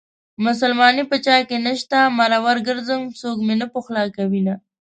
[0.45, 4.53] مسلماني په چاكې نشته مرور ګرځم څوك مې نه پخولاكوينه